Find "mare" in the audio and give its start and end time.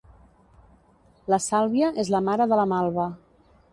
2.31-2.49